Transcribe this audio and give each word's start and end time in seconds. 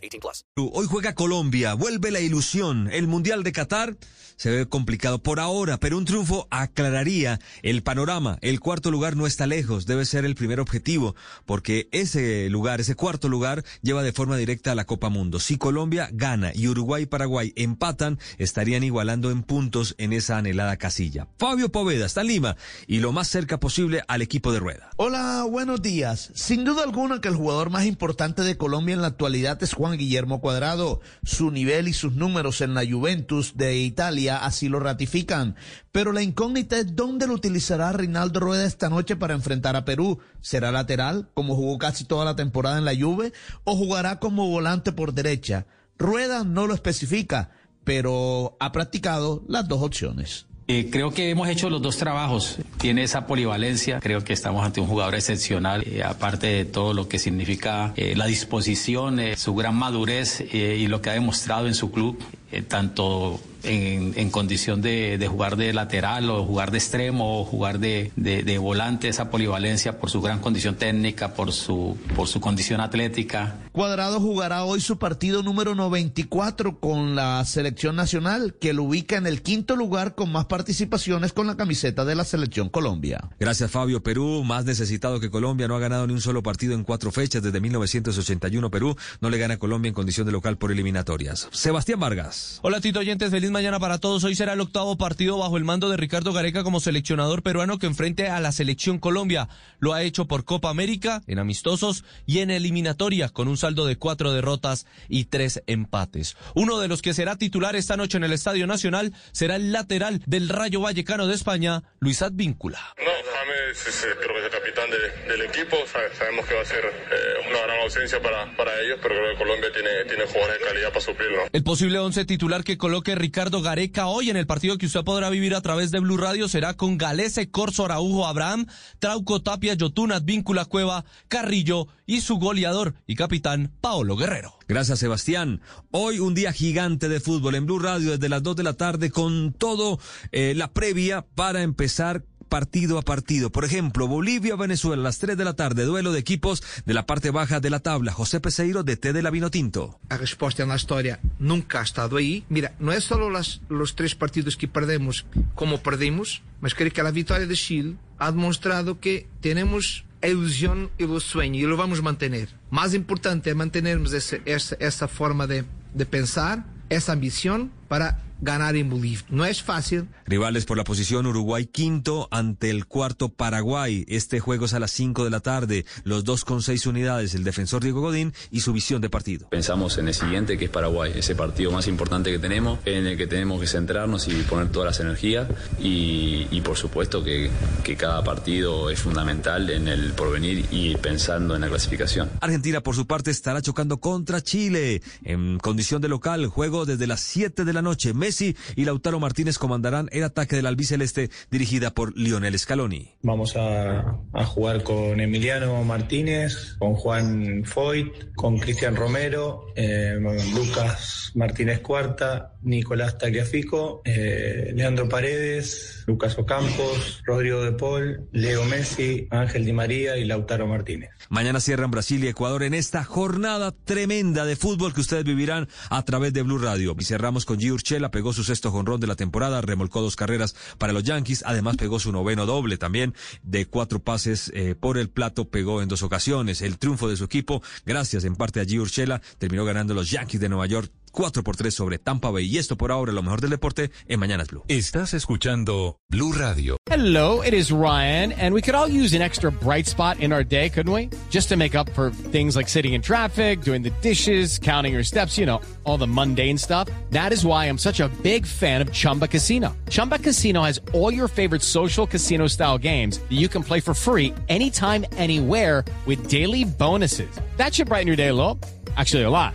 18 0.00 0.20
plus. 0.20 0.44
Hoy 0.56 0.86
juega 0.88 1.14
Colombia, 1.14 1.74
vuelve 1.74 2.10
la 2.10 2.20
ilusión. 2.20 2.88
El 2.92 3.06
Mundial 3.06 3.42
de 3.42 3.52
Qatar 3.52 3.96
se 4.40 4.50
ve 4.50 4.66
complicado 4.66 5.22
por 5.22 5.38
ahora, 5.38 5.78
pero 5.78 5.98
un 5.98 6.06
triunfo 6.06 6.48
aclararía 6.50 7.40
el 7.62 7.82
panorama. 7.82 8.38
El 8.40 8.58
cuarto 8.58 8.90
lugar 8.90 9.14
no 9.14 9.26
está 9.26 9.46
lejos, 9.46 9.84
debe 9.84 10.06
ser 10.06 10.24
el 10.24 10.34
primer 10.34 10.60
objetivo, 10.60 11.14
porque 11.44 11.90
ese 11.92 12.48
lugar, 12.48 12.80
ese 12.80 12.94
cuarto 12.94 13.28
lugar, 13.28 13.64
lleva 13.82 14.02
de 14.02 14.14
forma 14.14 14.38
directa 14.38 14.72
a 14.72 14.74
la 14.74 14.86
Copa 14.86 15.10
Mundo. 15.10 15.40
Si 15.40 15.58
Colombia 15.58 16.08
gana 16.10 16.52
y 16.54 16.68
Uruguay 16.68 17.02
y 17.02 17.06
Paraguay 17.06 17.52
empatan, 17.54 18.18
estarían 18.38 18.82
igualando 18.82 19.30
en 19.30 19.42
puntos 19.42 19.94
en 19.98 20.14
esa 20.14 20.38
anhelada 20.38 20.78
casilla. 20.78 21.28
Fabio 21.38 21.70
Poveda 21.70 22.06
está 22.06 22.22
en 22.22 22.28
Lima 22.28 22.56
y 22.86 23.00
lo 23.00 23.12
más 23.12 23.28
cerca 23.28 23.60
posible 23.60 24.02
al 24.08 24.22
equipo 24.22 24.52
de 24.52 24.60
rueda. 24.60 24.88
Hola, 24.96 25.44
buenos 25.50 25.82
días. 25.82 26.30
Sin 26.34 26.64
duda 26.64 26.82
alguna 26.82 27.20
que 27.20 27.28
el 27.28 27.36
jugador 27.36 27.68
más 27.68 27.84
importante 27.84 28.42
de 28.42 28.56
Colombia 28.56 28.94
en 28.94 29.02
la 29.02 29.08
actualidad 29.08 29.62
es 29.62 29.74
Juan 29.74 29.89
Guillermo 29.96 30.40
Cuadrado. 30.40 31.00
Su 31.22 31.50
nivel 31.50 31.88
y 31.88 31.92
sus 31.92 32.14
números 32.14 32.60
en 32.60 32.74
la 32.74 32.84
Juventus 32.84 33.56
de 33.56 33.78
Italia 33.78 34.44
así 34.44 34.68
lo 34.68 34.80
ratifican. 34.80 35.56
Pero 35.92 36.12
la 36.12 36.22
incógnita 36.22 36.78
es 36.78 36.94
dónde 36.94 37.26
lo 37.26 37.34
utilizará 37.34 37.92
Rinaldo 37.92 38.40
Rueda 38.40 38.64
esta 38.64 38.88
noche 38.88 39.16
para 39.16 39.34
enfrentar 39.34 39.76
a 39.76 39.84
Perú. 39.84 40.18
¿Será 40.40 40.72
lateral, 40.72 41.30
como 41.34 41.56
jugó 41.56 41.78
casi 41.78 42.04
toda 42.04 42.24
la 42.24 42.36
temporada 42.36 42.78
en 42.78 42.84
la 42.84 42.96
Juve, 42.96 43.32
o 43.64 43.76
jugará 43.76 44.18
como 44.18 44.48
volante 44.48 44.92
por 44.92 45.14
derecha? 45.14 45.66
Rueda 45.98 46.44
no 46.44 46.66
lo 46.66 46.74
especifica, 46.74 47.50
pero 47.84 48.56
ha 48.60 48.72
practicado 48.72 49.44
las 49.48 49.68
dos 49.68 49.82
opciones. 49.82 50.46
Eh, 50.72 50.88
creo 50.88 51.10
que 51.10 51.30
hemos 51.30 51.48
hecho 51.48 51.68
los 51.68 51.82
dos 51.82 51.96
trabajos. 51.96 52.58
Tiene 52.78 53.02
esa 53.02 53.26
polivalencia. 53.26 53.98
Creo 53.98 54.22
que 54.22 54.32
estamos 54.32 54.64
ante 54.64 54.80
un 54.80 54.86
jugador 54.86 55.16
excepcional, 55.16 55.82
eh, 55.84 56.04
aparte 56.04 56.46
de 56.46 56.64
todo 56.64 56.94
lo 56.94 57.08
que 57.08 57.18
significa 57.18 57.92
eh, 57.96 58.14
la 58.14 58.26
disposición, 58.26 59.20
su 59.36 59.56
gran 59.56 59.74
madurez 59.74 60.44
y 60.52 60.86
lo 60.86 61.02
que 61.02 61.10
ha 61.10 61.14
demostrado 61.14 61.66
en 61.66 61.74
su 61.74 61.90
club, 61.90 62.22
tanto 62.68 63.40
en, 63.62 64.12
en 64.16 64.30
condición 64.30 64.80
de, 64.82 65.18
de 65.18 65.28
jugar 65.28 65.56
de 65.56 65.72
lateral 65.72 66.28
o 66.30 66.44
jugar 66.44 66.70
de 66.70 66.78
extremo 66.78 67.40
o 67.40 67.44
jugar 67.44 67.78
de, 67.78 68.12
de- 68.16 68.42
de 68.42 68.58
volante, 68.58 69.08
esa 69.08 69.30
polivalencia 69.30 69.98
por 69.98 70.10
su 70.10 70.20
gran 70.20 70.40
condición 70.40 70.76
técnica, 70.76 71.34
por 71.34 71.52
su, 71.52 71.96
por 72.16 72.28
su 72.28 72.40
condición 72.40 72.80
atlética. 72.80 73.56
Cuadrado 73.72 74.20
jugará 74.20 74.64
hoy 74.64 74.80
su 74.80 74.98
partido 74.98 75.42
número 75.42 75.74
94 75.74 76.78
con 76.80 77.14
la 77.14 77.44
selección 77.44 77.96
nacional, 77.96 78.54
que 78.60 78.72
lo 78.72 78.84
ubica 78.84 79.16
en 79.16 79.26
el 79.26 79.42
quinto 79.42 79.76
lugar 79.76 80.14
con 80.14 80.32
más 80.32 80.46
participaciones 80.46 81.32
con 81.32 81.46
la 81.46 81.56
camiseta 81.56 82.04
de 82.04 82.14
la 82.14 82.24
selección 82.24 82.68
Colombia. 82.68 83.28
Gracias 83.38 83.70
Fabio. 83.70 84.02
Perú, 84.02 84.42
más 84.44 84.64
necesitado 84.64 85.20
que 85.20 85.30
Colombia, 85.30 85.68
no 85.68 85.76
ha 85.76 85.80
ganado 85.80 86.06
ni 86.06 86.12
un 86.14 86.20
solo 86.20 86.42
partido 86.42 86.74
en 86.74 86.84
cuatro 86.84 87.12
fechas 87.12 87.42
desde 87.42 87.60
1981. 87.60 88.70
Perú 88.70 88.96
no 89.20 89.30
le 89.30 89.38
gana 89.38 89.54
a 89.54 89.58
Colombia 89.58 89.88
en 89.88 89.94
condición 89.94 90.26
de 90.26 90.32
local 90.32 90.56
por 90.58 90.72
eliminatorias. 90.72 91.48
Sebastián 91.52 92.00
Vargas. 92.00 92.58
Hola 92.62 92.80
Tito 92.80 93.00
Oyentes, 93.00 93.30
feliz 93.30 93.49
mañana 93.50 93.78
para 93.80 93.98
todos. 93.98 94.24
Hoy 94.24 94.34
será 94.34 94.52
el 94.54 94.60
octavo 94.60 94.96
partido 94.96 95.38
bajo 95.38 95.56
el 95.56 95.64
mando 95.64 95.88
de 95.88 95.96
Ricardo 95.96 96.32
Gareca 96.32 96.62
como 96.62 96.80
seleccionador 96.80 97.42
peruano 97.42 97.78
que 97.78 97.86
enfrente 97.86 98.28
a 98.28 98.40
la 98.40 98.52
selección 98.52 98.98
Colombia. 98.98 99.48
Lo 99.78 99.92
ha 99.92 100.02
hecho 100.02 100.26
por 100.26 100.44
Copa 100.44 100.70
América, 100.70 101.22
en 101.26 101.38
amistosos 101.38 102.04
y 102.26 102.38
en 102.38 102.50
eliminatoria, 102.50 103.28
con 103.28 103.48
un 103.48 103.56
saldo 103.56 103.86
de 103.86 103.96
cuatro 103.96 104.32
derrotas 104.32 104.86
y 105.08 105.24
tres 105.24 105.62
empates. 105.66 106.36
Uno 106.54 106.78
de 106.78 106.88
los 106.88 107.02
que 107.02 107.14
será 107.14 107.36
titular 107.36 107.76
esta 107.76 107.96
noche 107.96 108.16
en 108.16 108.24
el 108.24 108.32
Estadio 108.32 108.66
Nacional 108.66 109.12
será 109.32 109.56
el 109.56 109.72
lateral 109.72 110.22
del 110.26 110.48
Rayo 110.48 110.80
Vallecano 110.80 111.26
de 111.26 111.34
España, 111.34 111.82
Luis 111.98 112.22
Advíncula. 112.22 112.80
No, 112.98 113.29
James 113.70 113.86
es, 113.86 114.04
eh, 114.04 114.08
creo 114.20 114.34
que 114.34 114.40
es 114.40 114.44
el 114.46 114.50
capitán 114.50 114.90
de- 114.90 115.32
del 115.32 115.42
equipo. 115.42 115.76
Sabe- 115.92 116.14
sabemos 116.16 116.46
que 116.46 116.54
va 116.54 116.62
a 116.62 116.64
ser 116.64 116.84
eh, 116.84 117.48
una 117.50 117.60
gran 117.62 117.80
ausencia 117.80 118.20
para, 118.20 118.56
para 118.56 118.72
ellos, 118.80 118.98
pero 119.02 119.14
creo 119.14 119.32
que 119.32 119.38
Colombia 119.38 119.68
tiene, 119.72 119.90
tiene 120.08 120.24
jugadores 120.26 120.58
de 120.60 120.66
calidad 120.66 120.88
para 120.88 121.00
suplirlo. 121.00 121.38
El 121.52 121.62
posible 121.62 121.98
once 121.98 122.24
titular 122.24 122.64
que 122.64 122.76
coloque 122.78 123.14
Ricardo 123.14 123.62
Gareca 123.62 124.06
hoy 124.06 124.30
en 124.30 124.36
el 124.36 124.46
partido 124.46 124.76
que 124.78 124.86
usted 124.86 125.04
podrá 125.04 125.30
vivir 125.30 125.54
a 125.54 125.60
través 125.60 125.90
de 125.90 126.00
Blue 126.00 126.16
Radio 126.16 126.48
será 126.48 126.74
con 126.74 126.98
Galese, 126.98 127.50
Corso, 127.50 127.84
Araujo, 127.84 128.26
Abraham, 128.26 128.66
Trauco, 128.98 129.40
Tapia, 129.42 129.74
Yotun, 129.74 130.12
Advíncula, 130.12 130.64
Cueva, 130.64 131.04
Carrillo 131.28 131.86
y 132.06 132.22
su 132.22 132.36
goleador 132.38 132.94
y 133.06 133.14
capitán 133.14 133.72
Paolo 133.80 134.16
Guerrero. 134.16 134.54
Gracias, 134.66 134.98
Sebastián. 135.00 135.60
Hoy 135.90 136.18
un 136.20 136.34
día 136.34 136.52
gigante 136.52 137.08
de 137.08 137.20
fútbol 137.20 137.54
en 137.54 137.66
Blue 137.66 137.78
Radio 137.78 138.10
desde 138.12 138.28
las 138.28 138.42
2 138.42 138.56
de 138.56 138.62
la 138.62 138.74
tarde 138.74 139.10
con 139.10 139.52
todo 139.52 139.98
eh, 140.32 140.54
la 140.56 140.72
previa 140.72 141.24
para 141.34 141.62
empezar 141.62 142.22
partido 142.50 142.98
a 142.98 143.02
partido. 143.02 143.48
Por 143.50 143.64
ejemplo, 143.64 144.06
Bolivia-Venezuela 144.06 145.02
las 145.02 145.18
3 145.18 145.38
de 145.38 145.44
la 145.46 145.54
tarde, 145.54 145.84
duelo 145.84 146.12
de 146.12 146.18
equipos 146.20 146.62
de 146.84 146.92
la 146.92 147.06
parte 147.06 147.30
baja 147.30 147.60
de 147.60 147.70
la 147.70 147.80
tabla. 147.80 148.12
José 148.12 148.40
Peseiro 148.40 148.82
de 148.82 148.98
T 148.98 149.14
de 149.14 149.22
la 149.22 149.30
Vinotinto. 149.30 149.98
A 150.10 150.18
resposta 150.18 150.66
na 150.66 150.76
historia 150.76 151.20
nunca 151.38 151.80
ha 151.80 151.82
estado 151.88 152.18
aí. 152.18 152.44
Mira, 152.50 152.74
é 152.92 153.00
só 153.00 153.16
las, 153.30 153.62
los 153.70 153.94
tres 153.96 154.14
partidos 154.14 154.56
que 154.56 154.68
perdemos 154.68 155.24
como 155.54 155.78
perdimos, 155.80 156.42
mas 156.60 156.74
creo 156.74 156.92
que 156.92 157.00
a 157.00 157.10
vitória 157.10 157.46
de 157.46 157.56
Chile 157.56 157.96
ha 158.18 158.30
demonstrado 158.30 159.00
que 159.00 159.26
tenemos 159.40 160.04
a 160.20 160.28
ilusión 160.28 160.90
y 160.98 161.04
el 161.04 161.20
sueño 161.22 161.58
y 161.60 161.62
lo 161.70 161.76
vamos 161.78 162.00
a 162.00 162.02
mantener. 162.02 162.48
Más 162.70 162.92
importante 162.92 163.48
es 163.48 163.56
mantenermos 163.56 164.12
ese- 164.12 164.42
esa, 164.44 164.76
esa 164.78 165.08
forma 165.08 165.46
de, 165.46 165.64
de 165.94 166.04
pensar, 166.04 166.66
esa 166.90 167.12
ambición 167.12 167.70
para 167.90 168.20
ganar 168.40 168.76
en 168.76 168.88
Bolivia. 168.88 169.18
No 169.30 169.44
es 169.44 169.64
fácil, 169.64 170.06
Rivales 170.30 170.64
por 170.64 170.76
la 170.76 170.84
posición 170.84 171.26
Uruguay 171.26 171.66
quinto 171.66 172.28
ante 172.30 172.70
el 172.70 172.86
cuarto 172.86 173.30
Paraguay. 173.30 174.04
Este 174.06 174.38
juego 174.38 174.66
es 174.66 174.74
a 174.74 174.78
las 174.78 174.92
5 174.92 175.24
de 175.24 175.30
la 175.30 175.40
tarde. 175.40 175.84
Los 176.04 176.22
dos 176.22 176.44
con 176.44 176.62
seis 176.62 176.86
unidades, 176.86 177.34
el 177.34 177.42
defensor 177.42 177.82
Diego 177.82 178.00
Godín 178.00 178.32
y 178.52 178.60
su 178.60 178.72
visión 178.72 179.00
de 179.00 179.10
partido. 179.10 179.48
Pensamos 179.48 179.98
en 179.98 180.06
el 180.06 180.14
siguiente, 180.14 180.56
que 180.56 180.66
es 180.66 180.70
Paraguay, 180.70 181.12
ese 181.16 181.34
partido 181.34 181.72
más 181.72 181.88
importante 181.88 182.30
que 182.30 182.38
tenemos, 182.38 182.78
en 182.84 183.08
el 183.08 183.16
que 183.16 183.26
tenemos 183.26 183.60
que 183.60 183.66
centrarnos 183.66 184.28
y 184.28 184.34
poner 184.44 184.70
todas 184.70 184.86
las 184.86 185.00
energías. 185.00 185.48
Y, 185.80 186.46
y 186.52 186.60
por 186.60 186.76
supuesto 186.76 187.24
que, 187.24 187.50
que 187.82 187.96
cada 187.96 188.22
partido 188.22 188.88
es 188.88 189.00
fundamental 189.00 189.68
en 189.68 189.88
el 189.88 190.12
porvenir 190.12 190.64
y 190.70 190.94
pensando 190.94 191.56
en 191.56 191.62
la 191.62 191.68
clasificación. 191.68 192.30
Argentina, 192.40 192.82
por 192.82 192.94
su 192.94 193.08
parte, 193.08 193.32
estará 193.32 193.60
chocando 193.62 193.98
contra 193.98 194.40
Chile. 194.40 195.02
En 195.24 195.58
condición 195.58 196.00
de 196.00 196.08
local, 196.08 196.46
juego 196.46 196.86
desde 196.86 197.08
las 197.08 197.20
7 197.20 197.64
de 197.64 197.72
la 197.72 197.79
noche. 197.82 198.14
Messi 198.14 198.56
y 198.76 198.84
Lautaro 198.84 199.20
Martínez 199.20 199.58
comandarán 199.58 200.08
el 200.12 200.24
ataque 200.24 200.56
del 200.56 200.66
albiceleste 200.66 201.30
dirigida 201.50 201.92
por 201.92 202.16
Lionel 202.16 202.58
Scaloni. 202.58 203.14
Vamos 203.22 203.56
a, 203.56 204.18
a 204.32 204.44
jugar 204.44 204.82
con 204.82 205.20
Emiliano 205.20 205.82
Martínez, 205.84 206.76
con 206.78 206.94
Juan 206.94 207.64
Foyt, 207.64 208.34
con 208.34 208.58
Cristian 208.58 208.96
Romero, 208.96 209.66
eh, 209.76 210.16
Lucas 210.54 211.32
Martínez 211.34 211.80
Cuarta, 211.80 212.54
Nicolás 212.62 213.18
Tagliafico, 213.18 214.02
eh, 214.04 214.72
Leandro 214.74 215.08
Paredes, 215.08 216.04
Lucas 216.06 216.38
Ocampos, 216.38 217.22
Rodrigo 217.24 217.62
de 217.62 217.72
Paul, 217.72 218.28
Leo 218.32 218.64
Messi, 218.64 219.28
Ángel 219.30 219.64
Di 219.64 219.72
María 219.72 220.16
y 220.16 220.24
Lautaro 220.24 220.66
Martínez. 220.66 221.10
Mañana 221.28 221.60
cierran 221.60 221.90
Brasil 221.90 222.22
y 222.24 222.28
Ecuador 222.28 222.62
en 222.62 222.74
esta 222.74 223.04
jornada 223.04 223.72
tremenda 223.72 224.44
de 224.44 224.56
fútbol 224.56 224.92
que 224.92 225.00
ustedes 225.00 225.24
vivirán 225.24 225.68
a 225.88 226.04
través 226.04 226.32
de 226.32 226.42
Blue 226.42 226.58
Radio. 226.58 226.96
Y 226.98 227.04
cerramos 227.04 227.44
con 227.44 227.58
Urchela, 227.72 228.10
pegó 228.10 228.32
su 228.32 228.44
sexto 228.44 228.70
jonrón 228.70 229.00
de 229.00 229.06
la 229.06 229.16
temporada, 229.16 229.60
remolcó 229.60 230.00
dos 230.00 230.16
carreras 230.16 230.54
para 230.78 230.92
los 230.92 231.04
Yankees, 231.04 231.42
además 231.46 231.76
pegó 231.76 231.98
su 231.98 232.12
noveno 232.12 232.46
doble 232.46 232.76
también 232.76 233.14
de 233.42 233.66
cuatro 233.66 234.00
pases 234.00 234.50
eh, 234.54 234.74
por 234.78 234.98
el 234.98 235.08
plato, 235.08 235.48
pegó 235.48 235.82
en 235.82 235.88
dos 235.88 236.02
ocasiones. 236.02 236.62
El 236.62 236.78
triunfo 236.78 237.08
de 237.08 237.16
su 237.16 237.24
equipo, 237.24 237.62
gracias 237.84 238.24
en 238.24 238.36
parte 238.36 238.60
a 238.60 238.64
G. 238.64 238.80
Urchela, 238.80 239.20
terminó 239.38 239.64
ganando 239.64 239.94
los 239.94 240.10
Yankees 240.10 240.40
de 240.40 240.48
Nueva 240.48 240.66
York 240.66 240.90
4 241.10 241.42
por 241.42 241.56
3 241.56 241.72
sobre 241.72 241.98
Tampa 241.98 242.30
Bay. 242.30 242.46
Y 242.46 242.58
esto 242.58 242.76
por 242.76 242.92
ahora, 242.92 243.12
lo 243.12 243.22
mejor 243.22 243.40
del 243.40 243.50
deporte 243.50 243.90
en 244.08 244.20
Mañanas 244.20 244.48
Blue. 244.48 244.64
Estás 244.68 245.14
escuchando 245.14 245.98
Blue 246.08 246.32
Radio. 246.32 246.76
Hello, 246.90 247.40
it 247.42 247.54
is 247.54 247.70
Ryan, 247.70 248.32
and 248.32 248.52
we 248.52 248.60
could 248.60 248.74
all 248.74 248.88
use 248.88 249.14
an 249.14 249.22
extra 249.22 249.50
bright 249.50 249.86
spot 249.86 250.18
in 250.18 250.32
our 250.32 250.42
day, 250.42 250.68
couldn't 250.68 250.92
we? 250.92 251.08
Just 251.30 251.48
to 251.48 251.56
make 251.56 251.76
up 251.76 251.88
for 251.90 252.10
things 252.32 252.56
like 252.56 252.68
sitting 252.68 252.94
in 252.94 253.00
traffic, 253.00 253.62
doing 253.62 253.82
the 253.82 253.92
dishes, 254.02 254.58
counting 254.58 254.92
your 254.92 255.04
steps, 255.04 255.38
you 255.38 255.46
know, 255.46 255.60
all 255.84 255.96
the 255.96 256.06
mundane 256.06 256.58
stuff. 256.58 256.88
That 257.10 257.32
is 257.32 257.44
why 257.46 257.66
I'm 257.66 257.78
such 257.78 258.00
a 258.00 258.08
big 258.22 258.44
fan 258.44 258.82
of 258.82 258.92
Chumba 258.92 259.28
Casino. 259.28 259.76
Chumba 259.88 260.18
Casino 260.18 260.62
has 260.62 260.80
all 260.92 261.14
your 261.14 261.28
favorite 261.28 261.62
social 261.62 262.08
casino 262.08 262.48
style 262.48 262.76
games 262.76 263.18
that 263.18 263.38
you 263.38 263.46
can 263.46 263.62
play 263.62 263.78
for 263.78 263.94
free 263.94 264.34
anytime, 264.48 265.06
anywhere 265.12 265.84
with 266.06 266.28
daily 266.28 266.64
bonuses. 266.64 267.30
That 267.56 267.72
should 267.72 267.88
brighten 267.88 268.08
your 268.08 268.16
day 268.16 268.28
a 268.28 268.34
little. 268.34 268.58
Actually, 268.96 269.22
a 269.22 269.30
lot. 269.30 269.54